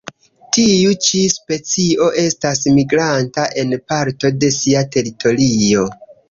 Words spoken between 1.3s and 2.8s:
specio estas